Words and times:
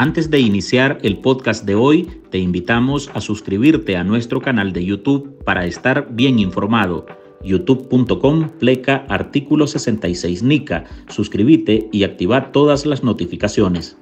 Antes 0.00 0.30
de 0.30 0.38
iniciar 0.38 1.00
el 1.02 1.18
podcast 1.18 1.64
de 1.64 1.74
hoy, 1.74 2.04
te 2.30 2.38
invitamos 2.38 3.10
a 3.14 3.20
suscribirte 3.20 3.96
a 3.96 4.04
nuestro 4.04 4.40
canal 4.40 4.72
de 4.72 4.84
YouTube 4.84 5.42
para 5.42 5.66
estar 5.66 6.06
bien 6.10 6.38
informado. 6.38 7.04
youtube.com 7.42 8.48
pleca 8.60 9.04
artículo 9.08 9.66
66 9.66 10.44
NICA. 10.44 10.84
Suscríbete 11.08 11.88
y 11.90 12.04
activa 12.04 12.52
todas 12.52 12.86
las 12.86 13.02
notificaciones. 13.02 13.98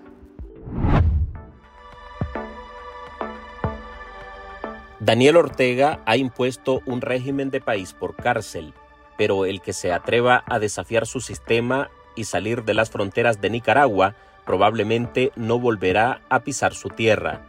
Daniel 5.00 5.36
Ortega 5.38 6.02
ha 6.04 6.18
impuesto 6.18 6.82
un 6.84 7.00
régimen 7.00 7.48
de 7.48 7.62
país 7.62 7.94
por 7.94 8.16
cárcel, 8.16 8.74
pero 9.16 9.46
el 9.46 9.62
que 9.62 9.72
se 9.72 9.92
atreva 9.92 10.44
a 10.46 10.58
desafiar 10.58 11.06
su 11.06 11.22
sistema 11.22 11.88
y 12.16 12.24
salir 12.24 12.64
de 12.64 12.74
las 12.74 12.90
fronteras 12.90 13.40
de 13.40 13.48
Nicaragua 13.48 14.14
probablemente 14.46 15.32
no 15.36 15.58
volverá 15.58 16.20
a 16.30 16.40
pisar 16.40 16.74
su 16.74 16.88
tierra. 16.88 17.42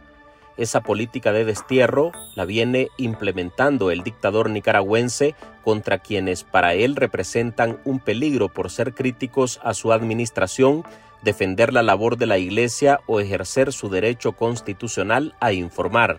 Esa 0.58 0.80
política 0.80 1.32
de 1.32 1.44
destierro 1.44 2.10
la 2.34 2.44
viene 2.44 2.88
implementando 2.96 3.92
el 3.92 4.02
dictador 4.02 4.50
nicaragüense 4.50 5.36
contra 5.62 5.98
quienes 5.98 6.42
para 6.42 6.74
él 6.74 6.96
representan 6.96 7.78
un 7.84 8.00
peligro 8.00 8.48
por 8.48 8.70
ser 8.70 8.92
críticos 8.92 9.60
a 9.62 9.72
su 9.72 9.92
administración, 9.92 10.82
defender 11.22 11.72
la 11.72 11.84
labor 11.84 12.16
de 12.16 12.26
la 12.26 12.38
Iglesia 12.38 13.00
o 13.06 13.20
ejercer 13.20 13.72
su 13.72 13.88
derecho 13.88 14.32
constitucional 14.32 15.36
a 15.38 15.52
informar. 15.52 16.18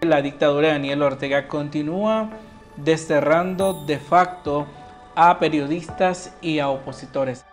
La 0.00 0.22
dictadura 0.22 0.68
de 0.68 0.72
Daniel 0.74 1.02
Ortega 1.02 1.46
continúa 1.46 2.30
desterrando 2.76 3.84
de 3.86 3.98
facto 3.98 4.66
a 5.14 5.38
periodistas 5.38 6.34
y 6.40 6.60
a 6.60 6.68
opositores 6.68 7.44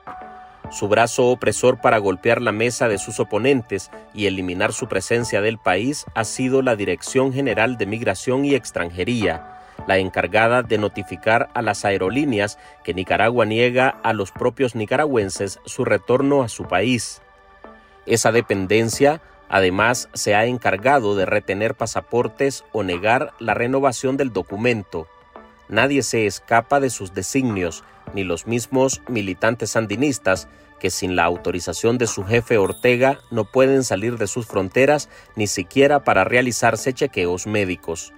su 0.71 0.87
brazo 0.87 1.27
opresor 1.27 1.79
para 1.79 1.97
golpear 1.97 2.41
la 2.41 2.51
mesa 2.51 2.87
de 2.87 2.97
sus 2.97 3.19
oponentes 3.19 3.91
y 4.13 4.25
eliminar 4.25 4.73
su 4.73 4.87
presencia 4.87 5.41
del 5.41 5.57
país 5.57 6.05
ha 6.15 6.23
sido 6.23 6.61
la 6.61 6.75
Dirección 6.75 7.33
General 7.33 7.77
de 7.77 7.85
Migración 7.85 8.45
y 8.45 8.55
Extranjería, 8.55 9.59
la 9.87 9.97
encargada 9.97 10.63
de 10.63 10.77
notificar 10.77 11.49
a 11.53 11.61
las 11.61 11.85
aerolíneas 11.85 12.57
que 12.83 12.93
Nicaragua 12.93 13.45
niega 13.45 13.89
a 14.03 14.13
los 14.13 14.31
propios 14.31 14.75
nicaragüenses 14.75 15.59
su 15.65 15.85
retorno 15.85 16.43
a 16.43 16.49
su 16.49 16.63
país. 16.65 17.21
Esa 18.05 18.31
dependencia 18.31 19.21
además 19.49 20.09
se 20.13 20.35
ha 20.35 20.45
encargado 20.45 21.15
de 21.15 21.25
retener 21.25 21.75
pasaportes 21.75 22.63
o 22.71 22.83
negar 22.83 23.33
la 23.39 23.53
renovación 23.53 24.17
del 24.17 24.33
documento. 24.33 25.07
Nadie 25.69 26.03
se 26.03 26.25
escapa 26.25 26.79
de 26.79 26.89
sus 26.89 27.13
designios, 27.13 27.83
ni 28.13 28.23
los 28.23 28.47
mismos 28.47 29.01
militantes 29.07 29.71
sandinistas 29.71 30.47
que 30.83 30.89
sin 30.89 31.15
la 31.15 31.23
autorización 31.23 31.97
de 31.97 32.07
su 32.07 32.25
jefe 32.25 32.57
Ortega 32.57 33.19
no 33.31 33.45
pueden 33.45 33.85
salir 33.85 34.17
de 34.17 34.27
sus 34.27 34.45
fronteras 34.45 35.07
ni 35.37 35.47
siquiera 35.47 36.03
para 36.03 36.25
realizarse 36.25 36.93
chequeos 36.93 37.47
médicos. 37.47 38.11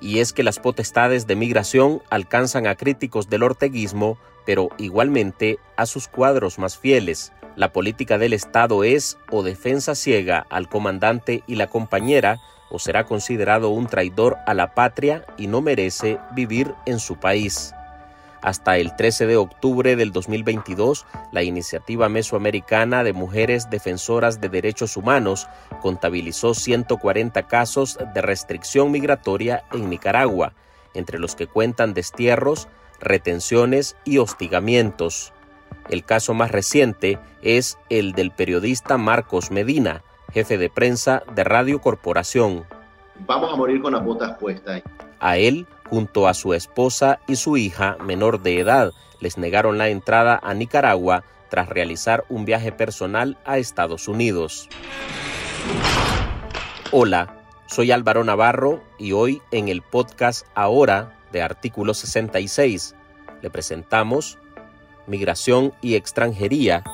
Y 0.00 0.20
es 0.20 0.32
que 0.32 0.44
las 0.44 0.60
potestades 0.60 1.26
de 1.26 1.34
migración 1.34 2.00
alcanzan 2.08 2.68
a 2.68 2.76
críticos 2.76 3.28
del 3.28 3.42
orteguismo, 3.42 4.18
pero 4.46 4.68
igualmente 4.78 5.58
a 5.76 5.84
sus 5.84 6.06
cuadros 6.06 6.60
más 6.60 6.78
fieles. 6.78 7.32
La 7.56 7.72
política 7.72 8.18
del 8.18 8.34
Estado 8.34 8.84
es 8.84 9.18
o 9.30 9.42
defensa 9.42 9.96
ciega 9.96 10.46
al 10.48 10.68
comandante 10.68 11.42
y 11.48 11.56
la 11.56 11.66
compañera, 11.66 12.38
o 12.70 12.78
será 12.78 13.04
considerado 13.04 13.70
un 13.70 13.88
traidor 13.88 14.36
a 14.46 14.54
la 14.54 14.74
patria 14.74 15.26
y 15.36 15.48
no 15.48 15.60
merece 15.60 16.18
vivir 16.34 16.72
en 16.86 17.00
su 17.00 17.16
país. 17.16 17.74
Hasta 18.42 18.78
el 18.78 18.96
13 18.96 19.26
de 19.26 19.36
octubre 19.36 19.96
del 19.96 20.12
2022, 20.12 21.06
la 21.30 21.42
Iniciativa 21.42 22.08
Mesoamericana 22.08 23.04
de 23.04 23.12
Mujeres 23.12 23.68
Defensoras 23.68 24.40
de 24.40 24.48
Derechos 24.48 24.96
Humanos 24.96 25.46
contabilizó 25.82 26.54
140 26.54 27.42
casos 27.48 27.98
de 28.14 28.22
restricción 28.22 28.90
migratoria 28.90 29.64
en 29.72 29.90
Nicaragua, 29.90 30.54
entre 30.94 31.18
los 31.18 31.36
que 31.36 31.46
cuentan 31.46 31.92
destierros, 31.92 32.68
retenciones 32.98 33.96
y 34.04 34.18
hostigamientos. 34.18 35.34
El 35.90 36.04
caso 36.04 36.32
más 36.32 36.50
reciente 36.50 37.18
es 37.42 37.78
el 37.90 38.12
del 38.12 38.30
periodista 38.30 38.96
Marcos 38.96 39.50
Medina, 39.50 40.02
jefe 40.32 40.56
de 40.56 40.70
prensa 40.70 41.22
de 41.34 41.44
Radio 41.44 41.80
Corporación. 41.80 42.64
Vamos 43.26 43.52
a 43.52 43.56
morir 43.56 43.82
con 43.82 43.92
las 43.92 44.04
botas 44.04 44.38
puestas. 44.38 44.82
A 45.18 45.36
él 45.36 45.66
junto 45.90 46.28
a 46.28 46.34
su 46.34 46.54
esposa 46.54 47.18
y 47.26 47.36
su 47.36 47.56
hija 47.56 47.96
menor 48.00 48.40
de 48.40 48.60
edad. 48.60 48.92
Les 49.18 49.36
negaron 49.36 49.76
la 49.76 49.88
entrada 49.88 50.38
a 50.42 50.54
Nicaragua 50.54 51.24
tras 51.50 51.68
realizar 51.68 52.24
un 52.28 52.44
viaje 52.44 52.70
personal 52.70 53.36
a 53.44 53.58
Estados 53.58 54.06
Unidos. 54.06 54.68
Hola, 56.92 57.36
soy 57.66 57.90
Álvaro 57.90 58.24
Navarro 58.24 58.82
y 58.98 59.12
hoy 59.12 59.42
en 59.50 59.68
el 59.68 59.82
podcast 59.82 60.46
Ahora 60.54 61.18
de 61.32 61.42
Artículo 61.42 61.92
66 61.92 62.94
le 63.42 63.50
presentamos 63.50 64.38
Migración 65.06 65.72
y 65.82 65.96
Extranjería, 65.96 66.84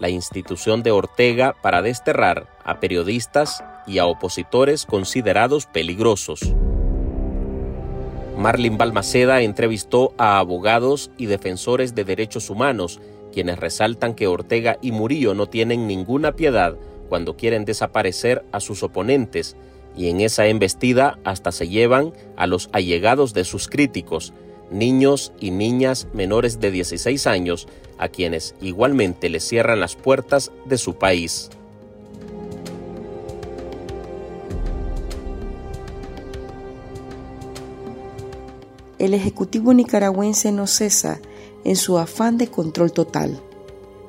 la 0.00 0.08
institución 0.08 0.82
de 0.82 0.90
Ortega 0.90 1.54
para 1.62 1.82
desterrar 1.82 2.48
a 2.64 2.80
periodistas 2.80 3.62
y 3.86 3.98
a 3.98 4.06
opositores 4.06 4.86
considerados 4.86 5.66
peligrosos. 5.66 6.54
Marlin 8.40 8.78
Balmaceda 8.78 9.42
entrevistó 9.42 10.14
a 10.16 10.38
abogados 10.38 11.10
y 11.18 11.26
defensores 11.26 11.94
de 11.94 12.04
derechos 12.04 12.48
humanos, 12.48 12.98
quienes 13.34 13.58
resaltan 13.58 14.14
que 14.14 14.28
Ortega 14.28 14.78
y 14.80 14.92
Murillo 14.92 15.34
no 15.34 15.46
tienen 15.46 15.86
ninguna 15.86 16.32
piedad 16.32 16.74
cuando 17.10 17.36
quieren 17.36 17.66
desaparecer 17.66 18.42
a 18.50 18.60
sus 18.60 18.82
oponentes, 18.82 19.56
y 19.94 20.08
en 20.08 20.22
esa 20.22 20.46
embestida 20.46 21.18
hasta 21.22 21.52
se 21.52 21.68
llevan 21.68 22.14
a 22.36 22.46
los 22.46 22.70
allegados 22.72 23.34
de 23.34 23.44
sus 23.44 23.68
críticos, 23.68 24.32
niños 24.70 25.34
y 25.38 25.50
niñas 25.50 26.08
menores 26.14 26.60
de 26.60 26.70
16 26.70 27.26
años, 27.26 27.68
a 27.98 28.08
quienes 28.08 28.54
igualmente 28.62 29.28
les 29.28 29.46
cierran 29.46 29.80
las 29.80 29.96
puertas 29.96 30.50
de 30.64 30.78
su 30.78 30.94
país. 30.94 31.50
El 39.00 39.14
Ejecutivo 39.14 39.72
nicaragüense 39.72 40.52
no 40.52 40.66
cesa 40.66 41.20
en 41.64 41.76
su 41.76 41.98
afán 41.98 42.36
de 42.36 42.48
control 42.48 42.92
total. 42.92 43.42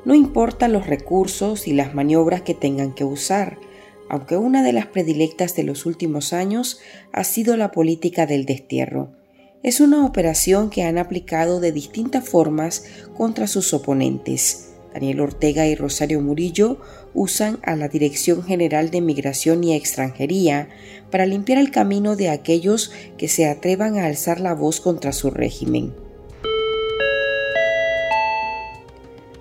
No 0.04 0.14
importan 0.16 0.74
los 0.74 0.86
recursos 0.86 1.68
y 1.68 1.74
las 1.74 1.94
maniobras 1.96 2.42
que 2.42 2.54
tengan 2.54 2.94
que 2.94 3.06
usar, 3.06 3.58
aunque 4.10 4.36
una 4.36 4.64
de 4.64 4.74
las 4.74 4.88
predilectas 4.88 5.56
de 5.56 5.64
los 5.64 5.86
últimos 5.86 6.34
años 6.34 6.80
ha 7.14 7.24
sido 7.24 7.56
la 7.56 7.72
política 7.72 8.26
del 8.26 8.46
destierro. 8.46 9.12
Es 9.64 9.80
una 9.80 10.06
operación 10.06 10.70
que 10.70 10.84
han 10.84 10.98
aplicado 10.98 11.62
de 11.62 11.72
distintas 11.72 12.28
formas 12.28 12.84
contra 13.16 13.48
sus 13.48 13.74
oponentes. 13.74 14.71
Daniel 14.94 15.22
Ortega 15.22 15.68
y 15.68 15.76
Rosario 15.76 16.22
Murillo 16.22 16.80
usan 17.14 17.60
a 17.64 17.76
la 17.76 17.88
Dirección 17.88 18.44
General 18.44 18.92
de 18.92 19.02
Migración 19.02 19.64
y 19.64 19.76
Extranjería 19.76 20.70
para 21.10 21.26
limpiar 21.26 21.60
el 21.60 21.72
camino 21.72 22.16
de 22.16 22.30
aquellos 22.30 22.92
que 23.18 23.28
se 23.28 23.48
atrevan 23.48 23.98
a 23.98 24.06
alzar 24.06 24.40
la 24.40 24.54
voz 24.54 24.82
contra 24.82 25.14
su 25.14 25.30
régimen. 25.30 25.94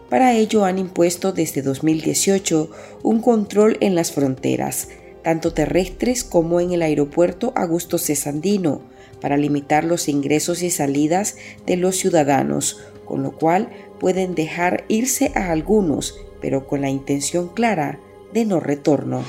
Para 0.08 0.34
ello 0.34 0.64
han 0.64 0.78
impuesto 0.78 1.32
desde 1.32 1.62
2018 1.62 2.70
un 3.04 3.20
control 3.20 3.76
en 3.80 3.94
las 3.94 4.10
fronteras, 4.10 4.88
tanto 5.22 5.52
terrestres 5.52 6.24
como 6.24 6.60
en 6.60 6.72
el 6.72 6.82
aeropuerto 6.82 7.52
Augusto 7.54 7.96
Cesandino, 7.96 8.82
para 9.20 9.36
limitar 9.36 9.84
los 9.84 10.08
ingresos 10.08 10.62
y 10.62 10.70
salidas 10.70 11.36
de 11.64 11.76
los 11.76 11.96
ciudadanos, 11.96 12.80
con 13.04 13.22
lo 13.22 13.32
cual 13.32 13.68
pueden 14.00 14.34
dejar 14.34 14.84
irse 14.88 15.30
a 15.36 15.52
algunos, 15.52 16.18
pero 16.40 16.66
con 16.66 16.80
la 16.80 16.90
intención 16.90 17.48
clara 17.48 18.00
de 18.32 18.44
no 18.44 18.58
retorno. 18.58 19.24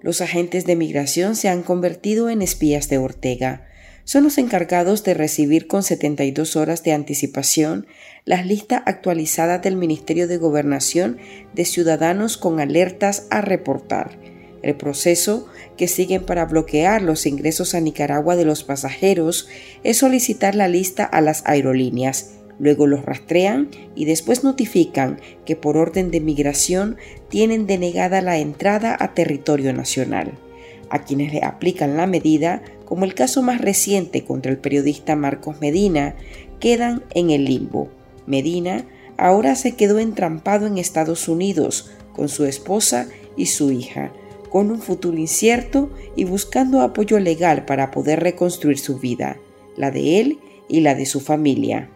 Los 0.00 0.20
agentes 0.20 0.66
de 0.66 0.76
migración 0.76 1.36
se 1.36 1.48
han 1.48 1.62
convertido 1.62 2.30
en 2.30 2.42
espías 2.42 2.88
de 2.88 2.98
Ortega. 2.98 3.66
Son 4.04 4.22
los 4.22 4.38
encargados 4.38 5.02
de 5.02 5.14
recibir 5.14 5.66
con 5.66 5.82
72 5.82 6.54
horas 6.54 6.84
de 6.84 6.92
anticipación 6.92 7.86
las 8.24 8.46
listas 8.46 8.82
actualizadas 8.86 9.62
del 9.62 9.74
Ministerio 9.76 10.28
de 10.28 10.38
Gobernación 10.38 11.18
de 11.54 11.64
ciudadanos 11.64 12.36
con 12.36 12.60
alertas 12.60 13.26
a 13.30 13.40
reportar. 13.40 14.35
El 14.66 14.74
proceso 14.74 15.46
que 15.76 15.86
siguen 15.86 16.24
para 16.24 16.44
bloquear 16.44 17.00
los 17.00 17.24
ingresos 17.26 17.76
a 17.76 17.80
Nicaragua 17.80 18.34
de 18.34 18.44
los 18.44 18.64
pasajeros 18.64 19.46
es 19.84 19.98
solicitar 19.98 20.56
la 20.56 20.66
lista 20.66 21.04
a 21.04 21.20
las 21.20 21.46
aerolíneas. 21.46 22.32
Luego 22.58 22.88
los 22.88 23.04
rastrean 23.04 23.68
y 23.94 24.06
después 24.06 24.42
notifican 24.42 25.20
que 25.44 25.54
por 25.54 25.76
orden 25.76 26.10
de 26.10 26.20
migración 26.20 26.96
tienen 27.28 27.68
denegada 27.68 28.20
la 28.22 28.38
entrada 28.38 28.96
a 28.98 29.14
territorio 29.14 29.72
nacional. 29.72 30.32
A 30.90 31.04
quienes 31.04 31.32
le 31.32 31.44
aplican 31.44 31.96
la 31.96 32.08
medida, 32.08 32.60
como 32.86 33.04
el 33.04 33.14
caso 33.14 33.42
más 33.42 33.60
reciente 33.60 34.24
contra 34.24 34.50
el 34.50 34.58
periodista 34.58 35.14
Marcos 35.14 35.60
Medina, 35.60 36.16
quedan 36.58 37.04
en 37.14 37.30
el 37.30 37.44
limbo. 37.44 37.88
Medina 38.26 38.84
ahora 39.16 39.54
se 39.54 39.76
quedó 39.76 40.00
entrampado 40.00 40.66
en 40.66 40.76
Estados 40.76 41.28
Unidos 41.28 41.92
con 42.12 42.28
su 42.28 42.46
esposa 42.46 43.06
y 43.36 43.46
su 43.46 43.70
hija, 43.70 44.10
con 44.50 44.70
un 44.70 44.80
futuro 44.80 45.16
incierto 45.18 45.90
y 46.14 46.24
buscando 46.24 46.82
apoyo 46.82 47.18
legal 47.18 47.64
para 47.64 47.90
poder 47.90 48.20
reconstruir 48.20 48.78
su 48.78 48.98
vida, 48.98 49.38
la 49.76 49.90
de 49.90 50.20
él 50.20 50.38
y 50.68 50.80
la 50.80 50.94
de 50.94 51.06
su 51.06 51.20
familia. 51.20 51.90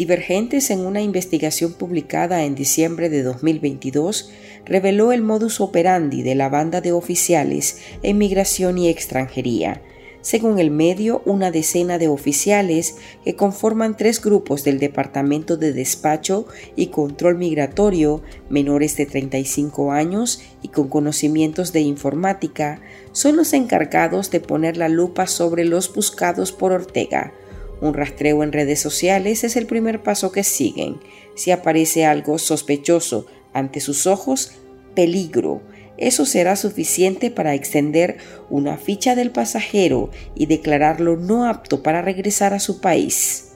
Divergentes 0.00 0.70
en 0.70 0.86
una 0.86 1.02
investigación 1.02 1.74
publicada 1.74 2.44
en 2.44 2.54
diciembre 2.54 3.10
de 3.10 3.22
2022 3.22 4.30
reveló 4.64 5.12
el 5.12 5.20
modus 5.20 5.60
operandi 5.60 6.22
de 6.22 6.34
la 6.34 6.48
banda 6.48 6.80
de 6.80 6.92
oficiales 6.92 7.82
en 8.02 8.16
migración 8.16 8.78
y 8.78 8.88
extranjería. 8.88 9.82
Según 10.22 10.58
el 10.58 10.70
medio, 10.70 11.22
una 11.24 11.50
decena 11.50 11.98
de 11.98 12.08
oficiales 12.08 12.96
que 13.24 13.36
conforman 13.36 13.96
tres 13.96 14.20
grupos 14.20 14.64
del 14.64 14.78
Departamento 14.78 15.56
de 15.56 15.72
Despacho 15.72 16.46
y 16.76 16.88
Control 16.88 17.38
Migratorio, 17.38 18.22
menores 18.48 18.96
de 18.96 19.06
35 19.06 19.92
años 19.92 20.42
y 20.62 20.68
con 20.68 20.88
conocimientos 20.88 21.72
de 21.72 21.80
informática, 21.80 22.80
son 23.12 23.36
los 23.36 23.52
encargados 23.52 24.30
de 24.30 24.40
poner 24.40 24.76
la 24.76 24.88
lupa 24.88 25.26
sobre 25.26 25.64
los 25.64 25.92
buscados 25.92 26.52
por 26.52 26.72
Ortega, 26.72 27.32
un 27.80 27.94
rastreo 27.94 28.42
en 28.42 28.52
redes 28.52 28.80
sociales 28.80 29.42
es 29.42 29.56
el 29.56 29.66
primer 29.66 30.02
paso 30.02 30.32
que 30.32 30.44
siguen. 30.44 31.00
Si 31.34 31.50
aparece 31.50 32.04
algo 32.04 32.38
sospechoso 32.38 33.26
ante 33.54 33.80
sus 33.80 34.06
ojos, 34.06 34.52
peligro. 34.94 35.62
Eso 36.00 36.26
será 36.26 36.56
suficiente 36.56 37.30
para 37.30 37.54
extender 37.54 38.16
una 38.48 38.76
ficha 38.76 39.14
del 39.14 39.30
pasajero 39.30 40.10
y 40.34 40.46
declararlo 40.46 41.16
no 41.16 41.48
apto 41.48 41.82
para 41.82 42.02
regresar 42.02 42.52
a 42.54 42.58
su 42.58 42.80
país. 42.80 43.52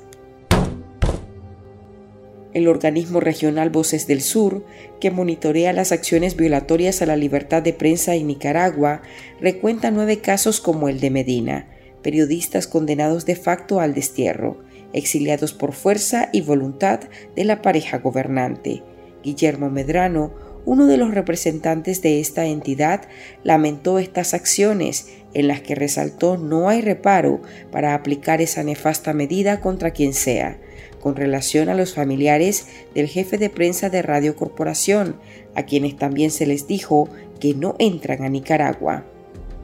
El 2.52 2.68
organismo 2.68 3.18
regional 3.18 3.70
Voces 3.70 4.06
del 4.06 4.20
Sur, 4.20 4.64
que 5.00 5.10
monitorea 5.10 5.72
las 5.72 5.90
acciones 5.90 6.36
violatorias 6.36 7.02
a 7.02 7.06
la 7.06 7.16
libertad 7.16 7.62
de 7.62 7.72
prensa 7.72 8.14
en 8.14 8.28
Nicaragua, 8.28 9.02
recuenta 9.40 9.90
nueve 9.90 10.20
casos 10.20 10.60
como 10.60 10.88
el 10.88 11.00
de 11.00 11.10
Medina 11.10 11.74
periodistas 12.04 12.68
condenados 12.68 13.24
de 13.24 13.34
facto 13.34 13.80
al 13.80 13.94
destierro, 13.94 14.58
exiliados 14.92 15.54
por 15.54 15.72
fuerza 15.72 16.28
y 16.32 16.42
voluntad 16.42 17.00
de 17.34 17.44
la 17.44 17.62
pareja 17.62 17.98
gobernante. 17.98 18.82
Guillermo 19.24 19.70
Medrano, 19.70 20.32
uno 20.66 20.86
de 20.86 20.96
los 20.96 21.12
representantes 21.12 22.02
de 22.02 22.20
esta 22.20 22.46
entidad, 22.46 23.02
lamentó 23.42 23.98
estas 23.98 24.34
acciones 24.34 25.08
en 25.34 25.48
las 25.48 25.60
que 25.60 25.74
resaltó 25.74 26.38
no 26.38 26.68
hay 26.68 26.80
reparo 26.80 27.42
para 27.70 27.94
aplicar 27.94 28.40
esa 28.40 28.62
nefasta 28.62 29.12
medida 29.12 29.60
contra 29.60 29.90
quien 29.90 30.14
sea, 30.14 30.58
con 31.00 31.16
relación 31.16 31.68
a 31.68 31.74
los 31.74 31.94
familiares 31.94 32.66
del 32.94 33.08
jefe 33.08 33.36
de 33.36 33.50
prensa 33.50 33.90
de 33.90 34.00
Radio 34.00 34.36
Corporación, 34.36 35.16
a 35.54 35.64
quienes 35.64 35.96
también 35.96 36.30
se 36.30 36.46
les 36.46 36.66
dijo 36.66 37.08
que 37.40 37.54
no 37.54 37.74
entran 37.78 38.22
a 38.22 38.28
Nicaragua. 38.28 39.04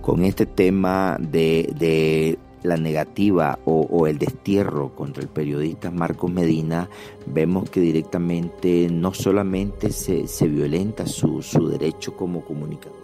Con 0.03 0.25
este 0.25 0.45
tema 0.45 1.19
de, 1.21 2.39
la 2.63 2.77
negativa 2.77 3.59
o, 3.65 4.07
el 4.07 4.19
destierro 4.19 4.95
contra 4.95 5.23
el 5.23 5.29
periodista 5.29 5.91
Marcos 5.91 6.31
Medina, 6.31 6.89
vemos 7.27 7.71
que 7.71 7.81
directamente 7.81 8.89
no 8.91 9.15
solamente 9.15 9.91
se, 9.93 10.49
violenta 10.49 11.07
su, 11.07 11.41
derecho 11.69 12.17
como 12.17 12.45
comunicador, 12.45 12.99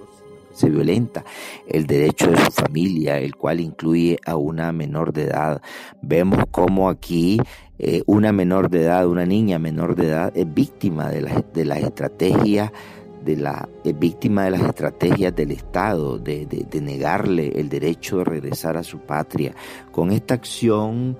se 0.53 0.70
violenta 0.70 1.25
el 1.67 1.87
derecho 1.87 2.31
de 2.31 2.38
su 2.38 2.50
familia, 2.53 3.19
el 3.19 3.37
cual 3.37 3.61
incluye 3.61 4.19
a 4.25 4.37
una 4.37 4.73
menor 4.73 5.12
de 5.12 5.25
edad. 5.25 5.62
Vemos 6.02 6.44
cómo 6.50 6.88
aquí 6.88 7.38
eh, 7.79 8.02
una 8.06 8.32
menor 8.32 8.70
de 8.70 8.82
edad, 8.82 9.06
una 9.06 9.26
niña 9.26 9.59
menor 9.59 9.97
de 9.97 10.09
edad, 10.09 10.32
es 10.37 10.52
víctima 10.52 11.11
de 11.11 11.23
las 11.23 11.52
de 11.52 11.64
la 11.64 11.79
estrategias 11.79 12.73
de 13.26 13.37
la 13.37 13.69
víctima 13.82 14.44
de 14.44 14.52
las 14.52 14.62
estrategias 14.62 15.34
del 15.34 15.50
Estado, 15.50 16.17
de, 16.17 16.46
de, 16.46 16.81
negarle 16.81 17.49
el 17.56 17.69
derecho 17.69 18.19
de 18.19 18.25
regresar 18.25 18.76
a 18.76 18.84
su 18.84 19.00
patria. 19.00 19.52
Con 19.90 20.12
esta 20.12 20.34
acción 20.34 21.19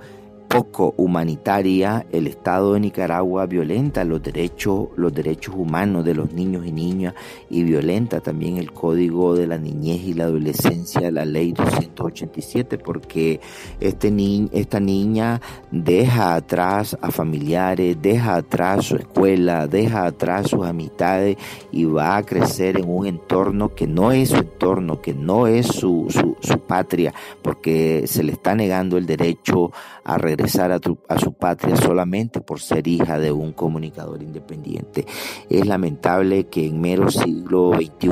poco 0.56 0.94
humanitaria, 0.96 2.06
el 2.12 2.26
Estado 2.26 2.72
de 2.72 2.80
Nicaragua 2.80 3.44
violenta 3.44 4.04
los 4.04 4.22
derechos, 4.22 4.88
los 4.96 5.12
derechos 5.12 5.54
humanos 5.54 6.02
de 6.02 6.14
los 6.14 6.32
niños 6.32 6.64
y 6.64 6.72
niñas 6.72 7.12
y 7.50 7.62
violenta 7.62 8.20
también 8.20 8.56
el 8.56 8.72
Código 8.72 9.34
de 9.34 9.46
la 9.46 9.58
Niñez 9.58 10.00
y 10.04 10.14
la 10.14 10.24
Adolescencia, 10.24 11.10
la 11.10 11.26
Ley 11.26 11.52
287, 11.52 12.78
porque 12.78 13.38
este 13.80 14.10
ni, 14.10 14.48
esta 14.50 14.80
niña 14.80 15.42
deja 15.70 16.36
atrás 16.36 16.96
a 17.02 17.10
familiares, 17.10 17.98
deja 18.00 18.36
atrás 18.36 18.86
su 18.86 18.96
escuela, 18.96 19.66
deja 19.66 20.06
atrás 20.06 20.48
sus 20.48 20.64
amistades 20.64 21.36
y 21.70 21.84
va 21.84 22.16
a 22.16 22.22
crecer 22.22 22.78
en 22.78 22.88
un 22.88 23.04
entorno 23.06 23.74
que 23.74 23.86
no 23.86 24.10
es 24.10 24.30
su 24.30 24.36
entorno, 24.36 25.02
que 25.02 25.12
no 25.12 25.46
es 25.46 25.66
su, 25.66 26.06
su, 26.08 26.34
su 26.40 26.60
patria, 26.60 27.12
porque 27.42 28.04
se 28.06 28.22
le 28.22 28.32
está 28.32 28.54
negando 28.54 28.96
el 28.96 29.04
derecho 29.04 29.70
a 29.95 29.95
regresar 30.06 30.70
regresar 30.70 30.70
a, 30.72 31.18
su 31.18 31.32
patria 31.32 31.76
solamente 31.76 32.40
por 32.40 32.60
ser 32.60 32.86
hija 32.86 33.18
de 33.18 33.32
un 33.32 33.52
comunicador 33.52 34.22
independiente. 34.22 35.04
Es 35.50 35.66
lamentable 35.66 36.46
que 36.46 36.66
en 36.66 36.80
mero 36.80 37.10
siglo 37.10 37.72
XXI 37.74 38.08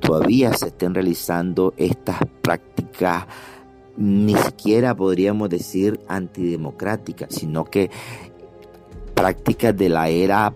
todavía 0.00 0.54
se 0.54 0.68
estén 0.68 0.94
realizando 0.94 1.74
estas 1.76 2.18
prácticas 2.40 3.26
ni 3.96 4.34
siquiera 4.36 4.94
podríamos 4.94 5.48
decir 5.48 5.98
antidemocráticas, 6.06 7.34
sino 7.34 7.64
que 7.64 7.90
prácticas 9.14 9.76
de 9.76 9.88
la 9.88 10.08
era 10.08 10.54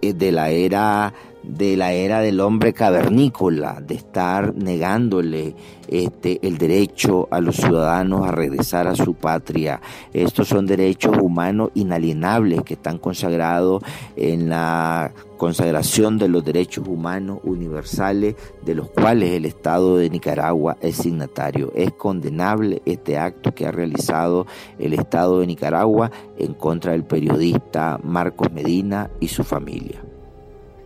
de 0.00 0.30
la 0.30 0.50
era 0.50 1.12
de 1.46 1.76
la 1.76 1.92
era 1.92 2.20
del 2.20 2.40
hombre 2.40 2.72
cavernícola, 2.72 3.80
de 3.80 3.94
estar 3.94 4.54
negándole 4.54 5.54
este, 5.88 6.46
el 6.46 6.58
derecho 6.58 7.28
a 7.30 7.40
los 7.40 7.56
ciudadanos 7.56 8.26
a 8.26 8.32
regresar 8.32 8.86
a 8.86 8.94
su 8.94 9.14
patria. 9.14 9.80
Estos 10.12 10.48
son 10.48 10.66
derechos 10.66 11.16
humanos 11.20 11.70
inalienables 11.74 12.62
que 12.62 12.74
están 12.74 12.98
consagrados 12.98 13.82
en 14.16 14.48
la 14.48 15.12
consagración 15.36 16.18
de 16.18 16.28
los 16.28 16.44
derechos 16.44 16.88
humanos 16.88 17.40
universales 17.42 18.36
de 18.64 18.74
los 18.74 18.88
cuales 18.90 19.32
el 19.32 19.44
Estado 19.44 19.98
de 19.98 20.08
Nicaragua 20.08 20.76
es 20.80 20.96
signatario. 20.96 21.70
Es 21.74 21.92
condenable 21.92 22.80
este 22.86 23.18
acto 23.18 23.54
que 23.54 23.66
ha 23.66 23.72
realizado 23.72 24.46
el 24.78 24.94
Estado 24.94 25.40
de 25.40 25.46
Nicaragua 25.46 26.10
en 26.38 26.54
contra 26.54 26.92
del 26.92 27.04
periodista 27.04 28.00
Marcos 28.02 28.50
Medina 28.52 29.10
y 29.20 29.28
su 29.28 29.44
familia. 29.44 30.13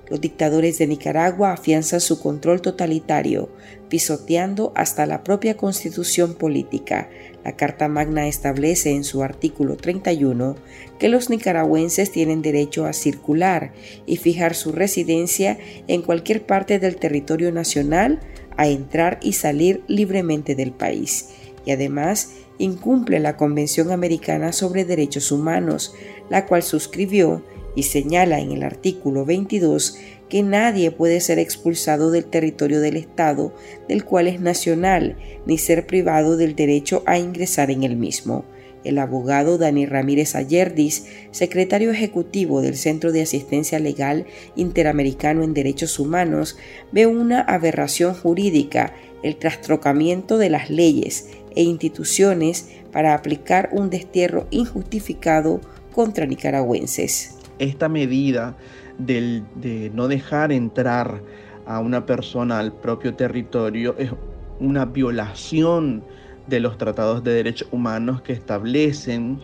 Los 0.09 0.21
dictadores 0.21 0.79
de 0.79 0.87
Nicaragua 0.87 1.53
afianzan 1.53 2.01
su 2.01 2.19
control 2.21 2.63
totalitario, 2.63 3.51
pisoteando 3.89 4.73
hasta 4.75 5.05
la 5.07 5.23
propia 5.23 5.57
constitución 5.57 6.35
política. 6.35 7.11
La 7.45 7.57
Carta 7.57 7.89
Magna 7.89 8.27
establece 8.27 8.91
en 8.91 9.05
su 9.05 9.23
artículo 9.23 9.77
31 9.77 10.57
que 10.99 11.09
los 11.09 11.31
nicaragüenses 11.31 12.11
tienen 12.11 12.43
derecho 12.43 12.87
a 12.87 12.93
circular 12.93 13.73
y 14.07 14.17
fijar 14.17 14.55
su 14.55 14.73
residencia 14.73 15.59
en 15.87 16.03
cualquier 16.03 16.45
parte 16.45 16.79
del 16.79 16.97
territorio 16.97 17.53
nacional, 17.53 18.21
a 18.57 18.67
entrar 18.67 19.21
y 19.23 19.35
salir 19.35 19.85
libremente 19.87 20.55
del 20.55 20.73
país. 20.73 21.31
Y 21.65 21.71
además 21.71 22.33
incumple 22.59 23.21
la 23.21 23.37
Convención 23.37 23.93
Americana 23.93 24.53
sobre 24.53 24.85
Derechos 24.85 25.31
Humanos, 25.31 25.95
la 26.29 26.47
cual 26.47 26.63
suscribió 26.63 27.45
y 27.79 27.85
señala 27.85 28.41
en 28.41 28.51
el 28.51 28.65
artículo 28.65 29.25
22 29.25 29.99
que 30.29 30.43
nadie 30.43 30.91
puede 30.91 31.21
ser 31.21 31.39
expulsado 31.39 32.11
del 32.11 32.25
territorio 32.25 32.81
del 32.81 32.97
Estado 32.97 33.55
del 33.87 34.05
cual 34.05 34.27
es 34.27 34.41
nacional, 34.41 35.17
ni 35.47 35.59
ser 35.59 35.87
privado 35.87 36.37
del 36.37 36.57
derecho 36.57 37.05
a 37.07 37.21
ingresar 37.21 37.71
en 37.71 37.85
el 37.85 37.95
mismo. 37.95 38.45
El 38.83 38.99
abogado 38.99 39.59
Dani 39.59 39.87
Ramírez 39.87 40.35
Ayerdis, 40.35 41.07
secretario 41.31 41.93
ejecutivo 41.93 42.63
del 42.63 42.77
Centro 42.77 43.13
de 43.13 43.23
Asistencia 43.23 43.79
Legal 43.79 44.27
Interamericano 44.57 45.45
en 45.45 45.55
Derechos 45.55 46.01
Humanos, 46.01 46.57
ve 46.91 47.07
una 47.07 47.43
aberración 47.43 48.13
jurídica, 48.13 48.93
el 49.23 49.37
trastrocamiento 49.37 50.37
de 50.37 50.51
las 50.51 50.69
leyes 50.69 51.29
e 51.55 51.63
instituciones 51.63 52.71
para 52.91 53.15
aplicar 53.15 53.69
un 53.71 53.89
destierro 53.89 54.49
injustificado 54.51 55.61
contra 55.95 56.27
nicaragüenses 56.27 57.38
esta 57.59 57.89
medida 57.89 58.57
de 58.99 59.91
no 59.95 60.09
dejar 60.09 60.53
entrar 60.53 61.21
a 61.67 61.81
una 61.81 62.07
persona 62.07 62.59
al 62.59 62.73
propio 62.73 63.15
territorio 63.15 63.95
es 63.99 64.11
una 64.59 64.87
violación 64.87 66.03
de 66.47 66.61
los 66.61 66.79
tratados 66.79 67.23
de 67.23 67.33
derechos 67.33 67.69
humanos 67.71 68.23
que 68.23 68.33
establecen 68.33 69.39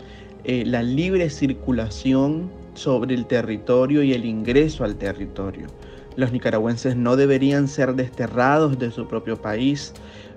eh, 0.45 0.65
la 0.67 0.83
libre 0.83 1.29
circulación 1.31 2.51
sobre 2.75 3.15
el 3.15 3.27
territorio 3.27 4.03
y 4.03 4.15
el 4.15 4.25
ingreso 4.25 4.85
al 4.85 4.97
territorio. 4.97 5.67
Los 6.17 6.33
nicaragüenses 6.33 6.97
no 6.97 7.17
deberían 7.17 7.69
ser 7.69 7.95
desterrados 7.95 8.79
de 8.79 8.91
su 8.91 9.07
propio 9.07 9.41
país 9.41 9.93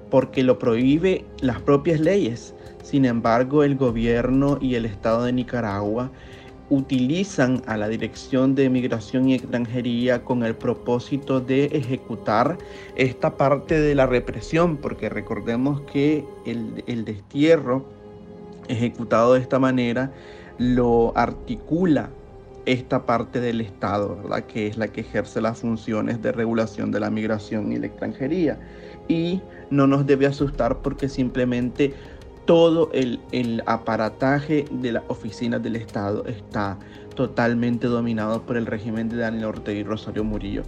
porque 0.09 0.43
lo 0.43 0.59
prohíbe 0.59 1.25
las 1.39 1.61
propias 1.61 1.99
leyes. 1.99 2.53
Sin 2.83 3.05
embargo, 3.05 3.63
el 3.63 3.75
gobierno 3.75 4.57
y 4.61 4.75
el 4.75 4.85
Estado 4.85 5.23
de 5.23 5.33
Nicaragua 5.33 6.11
utilizan 6.69 7.61
a 7.65 7.77
la 7.77 7.87
Dirección 7.87 8.55
de 8.55 8.69
Migración 8.69 9.29
y 9.29 9.35
Extranjería 9.35 10.23
con 10.23 10.43
el 10.43 10.55
propósito 10.55 11.39
de 11.39 11.65
ejecutar 11.65 12.57
esta 12.95 13.37
parte 13.37 13.79
de 13.79 13.95
la 13.95 14.05
represión, 14.05 14.77
porque 14.77 15.09
recordemos 15.09 15.81
que 15.81 16.25
el, 16.45 17.05
destierro 17.05 17.85
ejecutado 18.67 19.33
de 19.33 19.39
esta 19.39 19.59
manera 19.59 20.11
lo 20.57 21.13
articula 21.15 22.09
esta 22.65 23.05
parte 23.05 23.39
del 23.39 23.61
Estado, 23.61 24.17
¿verdad? 24.21 24.43
que 24.43 24.67
es 24.67 24.77
la 24.77 24.89
que 24.89 25.01
ejerce 25.01 25.39
las 25.39 25.59
funciones 25.59 26.21
de 26.21 26.33
regulación 26.33 26.91
de 26.91 26.99
la 26.99 27.09
migración 27.09 27.71
y 27.71 27.77
la 27.77 27.87
extranjería. 27.87 28.59
Y 29.07 29.41
no 29.69 29.87
nos 29.87 30.05
debe 30.05 30.25
asustar 30.25 30.79
porque 30.81 31.07
simplemente 31.07 31.93
todo 32.47 32.89
el, 32.93 33.61
aparataje 33.65 34.65
de 34.71 34.93
las 34.93 35.03
oficinas 35.09 35.61
del 35.61 35.75
Estado 35.75 36.25
está 36.25 36.79
totalmente 37.13 37.87
dominado 37.87 38.43
por 38.43 38.57
el 38.57 38.65
régimen 38.65 39.09
de 39.09 39.17
Daniel 39.17 39.45
Ortega 39.45 39.79
y 39.79 39.83
Rosario 39.83 40.23
Murillo. 40.23 40.63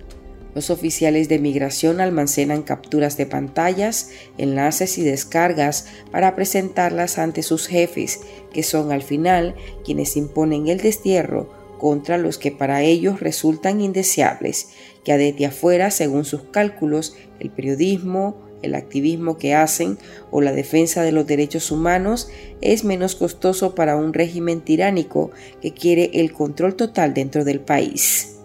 Los 0.53 0.71
oficiales 0.71 1.29
de 1.29 1.39
migración 1.39 2.01
almacenan 2.01 2.63
capturas 2.63 3.15
de 3.17 3.25
pantallas, 3.25 4.12
enlaces 4.38 4.98
y 4.98 5.03
descargas 5.03 5.88
para 6.12 6.36
presentarlas 6.36 7.17
ante 7.17 7.43
sus 7.43 7.67
jefes, 7.67 8.21
que 8.51 8.63
son 8.63 8.91
al 8.91 9.01
final 9.01 9.55
quienes 9.86 10.17
imponen 10.17 10.67
el 10.67 10.79
destierro 10.81 11.50
contra 11.77 12.17
los 12.17 12.38
que 12.38 12.51
para 12.51 12.81
ellos 12.81 13.21
resultan 13.21 13.79
indeseables, 13.79 14.71
que 15.05 15.17
desde 15.17 15.45
afuera, 15.45 15.91
según 15.91 16.25
sus 16.25 16.43
cálculos, 16.43 17.15
el 17.39 17.51
periodismo, 17.51 18.49
el 18.62 18.75
activismo 18.75 19.38
que 19.38 19.54
hacen 19.54 19.98
o 20.32 20.42
la 20.42 20.51
defensa 20.51 21.01
de 21.01 21.12
los 21.12 21.28
derechos 21.28 21.72
humanos 21.72 22.30
es 22.62 22.84
menos 22.84 23.16
costoso 23.16 23.75
para 23.75 23.96
un 23.96 24.13
régimen 24.13 24.62
tiránico 24.62 25.32
que 25.62 25.74
quiere 25.74 26.12
el 26.13 26.34
control 26.34 26.75
total 26.75 27.13
dentro 27.13 27.46
del 27.46 27.60
país. 27.60 28.36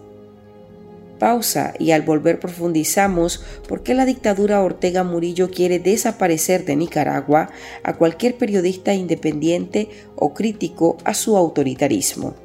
Pausa 1.19 1.73
y 1.79 1.91
al 1.91 2.01
volver 2.01 2.39
profundizamos 2.39 3.43
por 3.67 3.83
qué 3.83 3.93
la 3.93 4.05
dictadura 4.05 4.61
Ortega 4.61 5.03
Murillo 5.03 5.49
quiere 5.49 5.79
desaparecer 5.79 6.65
de 6.65 6.75
Nicaragua 6.75 7.49
a 7.83 7.95
cualquier 7.95 8.37
periodista 8.37 8.93
independiente 8.93 9.89
o 10.15 10.33
crítico 10.33 10.97
a 11.05 11.13
su 11.13 11.37
autoritarismo. 11.37 12.44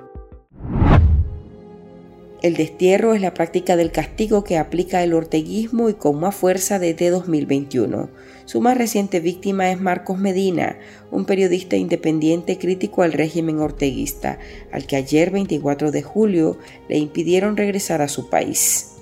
El 2.41 2.55
destierro 2.55 3.13
es 3.13 3.21
la 3.21 3.35
práctica 3.35 3.75
del 3.75 3.91
castigo 3.91 4.43
que 4.43 4.57
aplica 4.57 5.03
el 5.03 5.13
orteguismo 5.13 5.89
y 5.89 5.93
con 5.93 6.19
más 6.19 6.33
fuerza 6.33 6.79
desde 6.79 7.11
2021. 7.11 8.09
Su 8.45 8.61
más 8.61 8.75
reciente 8.79 9.19
víctima 9.19 9.69
es 9.69 9.79
Marcos 9.79 10.17
Medina, 10.17 10.79
un 11.11 11.25
periodista 11.25 11.75
independiente 11.75 12.57
crítico 12.57 13.03
al 13.03 13.13
régimen 13.13 13.59
orteguista, 13.59 14.39
al 14.71 14.87
que 14.87 14.95
ayer 14.95 15.29
24 15.29 15.91
de 15.91 16.01
julio 16.01 16.57
le 16.89 16.97
impidieron 16.97 17.57
regresar 17.57 18.01
a 18.01 18.07
su 18.07 18.27
país. 18.27 18.93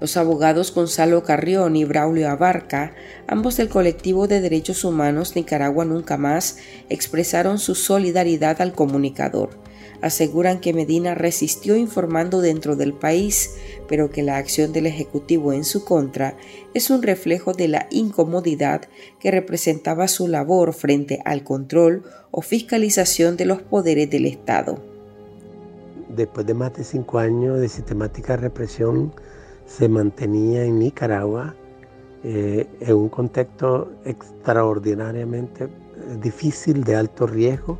Los 0.00 0.16
abogados 0.16 0.72
Gonzalo 0.72 1.24
Carrión 1.24 1.74
y 1.74 1.84
Braulio 1.84 2.30
Abarca, 2.30 2.94
ambos 3.26 3.56
del 3.56 3.68
colectivo 3.68 4.28
de 4.28 4.40
derechos 4.40 4.84
humanos 4.84 5.34
Nicaragua 5.34 5.84
Nunca 5.84 6.16
Más, 6.16 6.58
expresaron 6.88 7.58
su 7.58 7.74
solidaridad 7.74 8.62
al 8.62 8.74
comunicador 8.74 9.67
aseguran 10.00 10.60
que 10.60 10.72
Medina 10.72 11.14
resistió 11.14 11.76
informando 11.76 12.40
dentro 12.40 12.76
del 12.76 12.92
país, 12.92 13.56
pero 13.88 14.10
que 14.10 14.22
la 14.22 14.36
acción 14.36 14.72
del 14.72 14.86
Ejecutivo 14.86 15.52
en 15.52 15.64
su 15.64 15.84
contra 15.84 16.36
es 16.74 16.90
un 16.90 17.02
reflejo 17.02 17.52
de 17.52 17.68
la 17.68 17.86
incomodidad 17.90 18.82
que 19.20 19.30
representaba 19.30 20.08
su 20.08 20.28
labor 20.28 20.72
frente 20.72 21.20
al 21.24 21.44
control 21.44 22.04
o 22.30 22.42
fiscalización 22.42 23.36
de 23.36 23.46
los 23.46 23.62
poderes 23.62 24.10
del 24.10 24.26
Estado. 24.26 24.78
Después 26.08 26.46
de 26.46 26.54
más 26.54 26.74
de 26.74 26.84
cinco 26.84 27.18
años 27.18 27.60
de 27.60 27.68
sistemática 27.68 28.36
represión, 28.36 29.12
se 29.66 29.88
mantenía 29.88 30.64
en 30.64 30.78
Nicaragua 30.78 31.54
eh, 32.24 32.66
en 32.80 32.96
un 32.96 33.08
contexto 33.08 33.92
extraordinariamente 34.04 35.68
difícil, 36.20 36.82
de 36.84 36.96
alto 36.96 37.26
riesgo, 37.26 37.78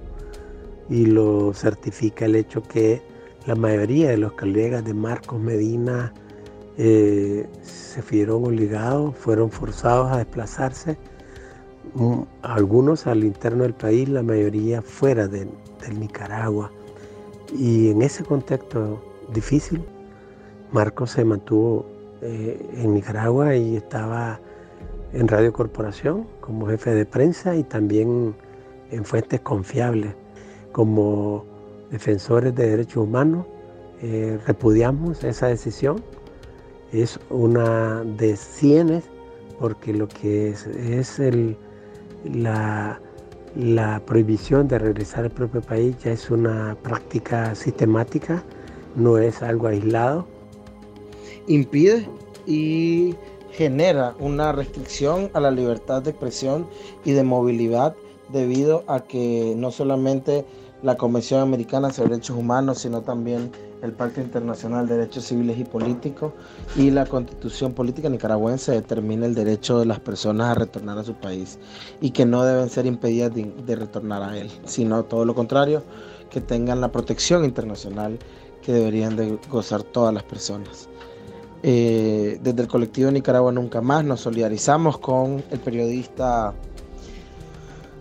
y 0.88 1.06
lo 1.06 1.52
certifica 1.52 2.24
el 2.24 2.36
hecho 2.36 2.62
que 2.62 3.02
la 3.46 3.54
mayoría 3.54 4.10
de 4.10 4.18
los 4.18 4.32
colegas 4.32 4.84
de 4.84 4.94
Marcos 4.94 5.40
Medina 5.40 6.12
eh, 6.76 7.46
se 7.62 8.02
vieron 8.02 8.44
obligados, 8.44 9.16
fueron 9.16 9.50
forzados 9.50 10.12
a 10.12 10.18
desplazarse, 10.18 10.96
mm, 11.94 12.20
algunos 12.42 13.06
al 13.06 13.24
interno 13.24 13.64
del 13.64 13.74
país, 13.74 14.08
la 14.08 14.22
mayoría 14.22 14.82
fuera 14.82 15.28
de, 15.28 15.48
del 15.80 16.00
Nicaragua. 16.00 16.70
Y 17.56 17.90
en 17.90 18.02
ese 18.02 18.24
contexto 18.24 19.02
difícil, 19.32 19.82
Marcos 20.70 21.12
se 21.12 21.24
mantuvo 21.24 21.86
eh, 22.20 22.60
en 22.74 22.94
Nicaragua 22.94 23.56
y 23.56 23.76
estaba 23.76 24.40
en 25.12 25.26
Radio 25.26 25.52
Corporación 25.52 26.26
como 26.40 26.66
jefe 26.66 26.94
de 26.94 27.06
prensa 27.06 27.56
y 27.56 27.62
también 27.64 28.34
en 28.90 29.04
fuentes 29.04 29.40
confiables 29.40 30.14
como 30.78 31.44
defensores 31.90 32.54
de 32.54 32.70
derechos 32.70 33.02
humanos 33.02 33.44
eh, 34.00 34.38
repudiamos 34.46 35.24
esa 35.24 35.48
decisión. 35.48 36.00
Es 36.92 37.18
una 37.30 38.04
de 38.04 38.36
cienes 38.36 39.02
porque 39.58 39.92
lo 39.92 40.06
que 40.06 40.50
es, 40.50 40.68
es 40.68 41.18
el, 41.18 41.56
la, 42.32 43.00
la 43.56 44.00
prohibición 44.06 44.68
de 44.68 44.78
regresar 44.78 45.24
al 45.24 45.32
propio 45.32 45.62
país 45.62 45.96
ya 45.98 46.12
es 46.12 46.30
una 46.30 46.76
práctica 46.80 47.56
sistemática, 47.56 48.44
no 48.94 49.18
es 49.18 49.42
algo 49.42 49.66
aislado. 49.66 50.28
Impide 51.48 52.08
y 52.46 53.16
genera 53.50 54.14
una 54.20 54.52
restricción 54.52 55.28
a 55.32 55.40
la 55.40 55.50
libertad 55.50 56.02
de 56.02 56.10
expresión 56.10 56.68
y 57.04 57.10
de 57.10 57.24
movilidad 57.24 57.96
debido 58.32 58.84
a 58.86 59.00
que 59.00 59.54
no 59.56 59.72
solamente 59.72 60.44
la 60.82 60.96
Convención 60.96 61.40
Americana 61.40 61.92
sobre 61.92 62.10
Derechos 62.10 62.36
Humanos, 62.36 62.78
sino 62.78 63.02
también 63.02 63.50
el 63.82 63.92
Pacto 63.92 64.20
Internacional 64.20 64.86
de 64.86 64.96
Derechos 64.96 65.24
Civiles 65.24 65.58
y 65.58 65.64
Políticos 65.64 66.32
y 66.76 66.90
la 66.90 67.06
Constitución 67.06 67.72
Política 67.72 68.08
Nicaragüense 68.08 68.72
determina 68.72 69.26
el 69.26 69.34
derecho 69.34 69.78
de 69.78 69.86
las 69.86 70.00
personas 70.00 70.48
a 70.48 70.54
retornar 70.54 70.98
a 70.98 71.04
su 71.04 71.14
país 71.14 71.58
y 72.00 72.10
que 72.10 72.26
no 72.26 72.44
deben 72.44 72.68
ser 72.68 72.86
impedidas 72.86 73.32
de, 73.34 73.76
retornar 73.76 74.22
a 74.22 74.36
él, 74.36 74.50
sino 74.64 75.04
todo 75.04 75.24
lo 75.24 75.34
contrario, 75.34 75.82
que 76.30 76.40
tengan 76.40 76.80
la 76.80 76.92
protección 76.92 77.44
internacional 77.44 78.18
que 78.62 78.72
deberían 78.72 79.16
de 79.16 79.38
gozar 79.50 79.82
todas 79.82 80.12
las 80.12 80.24
personas. 80.24 80.88
Eh, 81.62 82.38
desde 82.40 82.62
el 82.62 82.68
colectivo 82.68 83.10
Nicaragua 83.10 83.50
Nunca 83.50 83.80
Más 83.80 84.04
nos 84.04 84.20
solidarizamos 84.20 84.98
con 84.98 85.42
el 85.50 85.58
periodista 85.58 86.54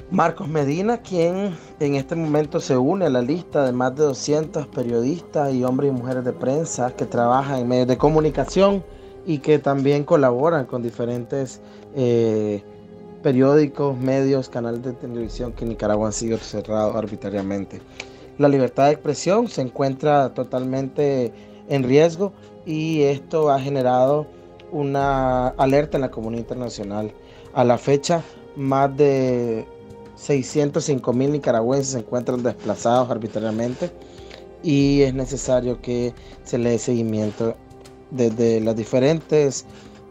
Marcos 0.09 0.47
Medina, 0.47 1.01
quien 1.01 1.53
en 1.81 1.95
este 1.95 2.15
momento 2.15 2.61
se 2.61 2.77
une 2.77 3.07
a 3.07 3.09
la 3.09 3.21
lista 3.21 3.65
de 3.65 3.73
más 3.73 3.93
de 3.93 4.03
200 4.03 4.67
periodistas 4.67 5.53
y 5.53 5.65
hombres 5.65 5.91
y 5.91 5.93
mujeres 5.93 6.23
de 6.23 6.31
prensa 6.31 6.95
que 6.95 7.05
trabajan 7.05 7.59
en 7.59 7.67
medios 7.67 7.87
de 7.87 7.97
comunicación 7.97 8.85
y 9.25 9.39
que 9.39 9.59
también 9.59 10.05
colaboran 10.05 10.65
con 10.65 10.81
diferentes 10.81 11.59
eh, 11.93 12.63
periódicos, 13.21 13.97
medios, 13.97 14.47
canales 14.47 14.81
de 14.81 14.93
televisión 14.93 15.51
que 15.51 15.65
en 15.65 15.71
Nicaragua 15.71 16.07
han 16.07 16.13
sido 16.13 16.37
cerrados 16.37 16.95
arbitrariamente. 16.95 17.81
La 18.37 18.47
libertad 18.47 18.85
de 18.85 18.93
expresión 18.93 19.49
se 19.49 19.61
encuentra 19.61 20.33
totalmente 20.33 21.33
en 21.67 21.83
riesgo 21.83 22.31
y 22.65 23.01
esto 23.01 23.49
ha 23.49 23.59
generado 23.59 24.25
una 24.71 25.49
alerta 25.49 25.97
en 25.97 26.01
la 26.01 26.11
comunidad 26.11 26.43
internacional. 26.43 27.11
A 27.53 27.65
la 27.65 27.77
fecha, 27.77 28.23
más 28.55 28.95
de 28.95 29.67
605 30.17 31.13
mil 31.13 31.31
nicaragüenses 31.31 31.93
se 31.93 31.99
encuentran 31.99 32.43
desplazados 32.43 33.09
arbitrariamente 33.09 33.91
y 34.63 35.01
es 35.01 35.13
necesario 35.13 35.81
que 35.81 36.13
se 36.43 36.57
le 36.57 36.71
dé 36.71 36.79
seguimiento 36.79 37.55
desde 38.11 38.59
las 38.59 38.75
diferentes 38.75 39.65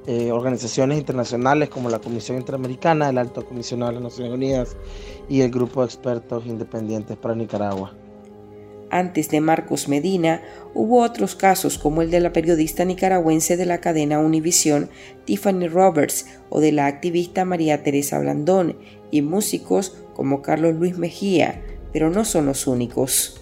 eh, 0.07 0.31
organizaciones 0.31 0.99
internacionales 0.99 1.69
como 1.69 1.91
la 1.91 1.99
Comisión 1.99 2.39
Interamericana, 2.39 3.09
el 3.09 3.19
Alto 3.19 3.45
Comisionado 3.45 3.91
de 3.91 3.95
las 3.97 4.05
Naciones 4.05 4.33
Unidas 4.33 4.77
y 5.29 5.41
el 5.41 5.51
Grupo 5.51 5.81
de 5.81 5.87
Expertos 5.87 6.47
Independientes 6.47 7.17
para 7.17 7.35
Nicaragua. 7.35 7.93
Antes 8.89 9.29
de 9.31 9.41
Marcos 9.41 9.89
Medina, 9.89 10.43
hubo 10.73 11.03
otros 11.03 11.35
casos 11.35 11.77
como 11.77 12.03
el 12.03 12.11
de 12.13 12.21
la 12.21 12.33
periodista 12.33 12.85
nicaragüense 12.85 13.57
de 13.57 13.67
la 13.67 13.81
cadena 13.81 14.21
Univisión, 14.21 14.91
Tiffany 15.25 15.67
Roberts, 15.67 16.27
o 16.51 16.61
de 16.61 16.71
la 16.71 16.87
activista 16.87 17.45
María 17.45 17.83
Teresa 17.83 18.21
Blandón, 18.21 18.77
y 19.11 19.23
músicos 19.23 19.97
como 20.15 20.43
Carlos 20.43 20.75
Luis 20.75 20.97
Mejía, 20.99 21.63
pero 21.93 22.11
no 22.11 22.25
son 22.25 22.47
los 22.47 22.67
únicos. 22.67 23.41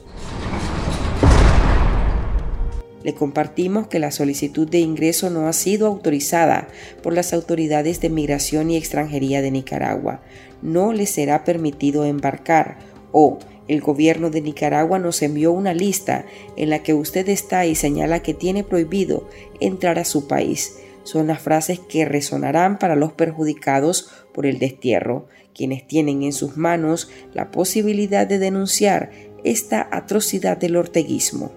Le 3.05 3.15
compartimos 3.15 3.87
que 3.89 3.99
la 3.99 4.11
solicitud 4.11 4.67
de 4.67 4.79
ingreso 4.81 5.29
no 5.29 5.47
ha 5.47 5.53
sido 5.53 5.87
autorizada 5.87 6.69
por 7.03 7.13
las 7.13 7.35
autoridades 7.35 8.01
de 8.01 8.09
migración 8.09 8.71
y 8.71 8.77
extranjería 8.77 9.43
de 9.43 9.51
Nicaragua. 9.51 10.23
No 10.63 10.95
le 10.95 11.07
será 11.07 11.45
permitido 11.45 12.07
embarcar 12.07 12.79
o 13.13 13.39
el 13.69 13.81
gobierno 13.81 14.31
de 14.31 14.41
Nicaragua 14.41 14.99
nos 14.99 15.23
envió 15.23 15.53
una 15.53 15.73
lista 15.73 16.27
en 16.57 16.71
la 16.71 16.83
que 16.83 16.93
usted 16.93 17.29
está 17.29 17.65
y 17.65 17.75
señala 17.75 18.21
que 18.21 18.35
tiene 18.35 18.65
prohibido 18.65 19.29
entrar 19.61 19.99
a 19.99 20.05
su 20.05 20.27
país. 20.27 20.79
Son 21.03 21.27
las 21.27 21.41
frases 21.41 21.81
que 21.81 22.05
resonarán 22.05 22.79
para 22.79 22.97
los 22.97 23.13
perjudicados 23.13 24.11
por 24.35 24.45
el 24.45 24.59
destierro, 24.59 25.29
quienes 25.55 25.87
tienen 25.87 26.23
en 26.23 26.33
sus 26.33 26.59
manos 26.59 27.11
la 27.33 27.51
posibilidad 27.51 28.27
de 28.27 28.39
denunciar 28.39 29.11
esta 29.45 29.89
atrocidad 29.91 30.59
del 30.59 30.77
orteguismo. 30.77 31.53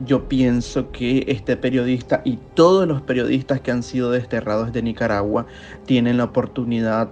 Yo 0.00 0.28
pienso 0.28 0.92
que 0.92 1.24
este 1.26 1.56
periodista 1.56 2.20
y 2.24 2.38
todos 2.54 2.86
los 2.86 3.00
periodistas 3.02 3.60
que 3.60 3.70
han 3.70 3.82
sido 3.82 4.10
desterrados 4.10 4.72
de 4.72 4.82
Nicaragua 4.82 5.46
tienen 5.86 6.18
la 6.18 6.24
oportunidad 6.24 7.08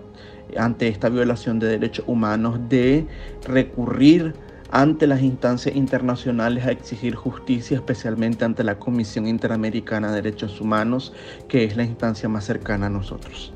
ante 0.57 0.89
esta 0.89 1.09
violación 1.09 1.59
de 1.59 1.69
derechos 1.69 2.05
humanos 2.07 2.61
de 2.69 3.07
recurrir 3.47 4.35
ante 4.71 5.07
las 5.07 5.23
instancias 5.23 5.75
internacionales 5.77 6.67
a 6.67 6.73
exigir 6.73 7.15
justicia, 7.15 7.77
especialmente 7.77 8.45
ante 8.45 8.65
la 8.65 8.79
Comisión 8.79 9.27
Interamericana 9.27 10.09
de 10.11 10.21
Derechos 10.21 10.61
Humanos, 10.61 11.15
que 11.49 11.65
es 11.65 11.77
la 11.77 11.85
instancia 11.85 12.29
más 12.29 12.45
cercana 12.45 12.87
a 12.87 12.91
nosotros. 12.91 13.54